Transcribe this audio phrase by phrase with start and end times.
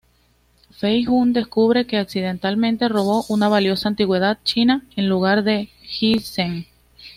[0.71, 6.65] Fei-hung descubre que accidentalmente robó una valiosa antigüedad china en lugar del ginseng.